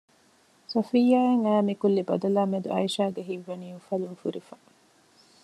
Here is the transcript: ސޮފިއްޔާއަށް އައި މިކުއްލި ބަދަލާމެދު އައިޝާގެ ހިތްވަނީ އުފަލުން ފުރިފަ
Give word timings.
ސޮފިއްޔާއަށް 0.71 1.41
އައި 1.45 1.63
މިކުއްލި 1.67 2.01
ބަދަލާމެދު 2.09 2.67
އައިޝާގެ 2.73 3.21
ހިތްވަނީ 3.29 3.67
އުފަލުން 3.73 4.17
ފުރިފަ 4.21 4.55